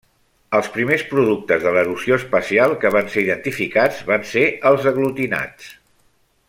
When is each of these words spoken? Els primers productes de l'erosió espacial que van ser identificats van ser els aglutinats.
Els 0.59 0.69
primers 0.77 1.03
productes 1.09 1.61
de 1.65 1.73
l'erosió 1.75 2.17
espacial 2.21 2.73
que 2.85 2.93
van 2.97 3.13
ser 3.17 3.27
identificats 3.27 4.03
van 4.11 4.27
ser 4.35 4.47
els 4.71 4.93
aglutinats. 4.93 5.73